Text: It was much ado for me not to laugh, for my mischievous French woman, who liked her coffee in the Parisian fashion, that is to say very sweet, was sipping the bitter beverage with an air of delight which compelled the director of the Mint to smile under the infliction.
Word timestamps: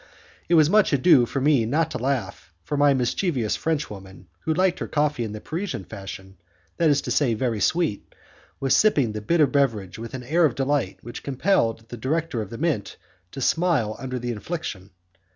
It 0.49 0.55
was 0.55 0.67
much 0.67 0.93
ado 0.93 1.27
for 1.27 1.39
me 1.39 1.63
not 1.63 1.91
to 1.91 1.99
laugh, 1.99 2.51
for 2.63 2.75
my 2.75 2.91
mischievous 2.95 3.55
French 3.55 3.87
woman, 3.87 4.25
who 4.45 4.53
liked 4.55 4.79
her 4.79 4.87
coffee 4.87 5.23
in 5.23 5.31
the 5.31 5.39
Parisian 5.39 5.83
fashion, 5.83 6.37
that 6.77 6.89
is 6.89 7.01
to 7.03 7.11
say 7.11 7.35
very 7.35 7.59
sweet, 7.61 8.15
was 8.59 8.75
sipping 8.75 9.11
the 9.11 9.21
bitter 9.21 9.45
beverage 9.45 9.99
with 9.99 10.15
an 10.15 10.23
air 10.23 10.43
of 10.43 10.55
delight 10.55 10.97
which 11.03 11.21
compelled 11.21 11.89
the 11.89 11.97
director 11.97 12.41
of 12.41 12.49
the 12.49 12.57
Mint 12.57 12.97
to 13.31 13.41
smile 13.41 13.95
under 13.99 14.17
the 14.17 14.31
infliction. 14.31 14.89